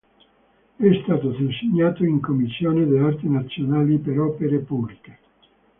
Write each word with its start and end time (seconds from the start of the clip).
È 0.77 1.01
stato 1.03 1.29
designato 1.29 2.03
in 2.03 2.21
Commissioni 2.21 2.87
d'arte 2.89 3.27
nazionali 3.27 3.99
per 3.99 4.19
opere 4.19 4.57
pubbliche. 4.61 5.17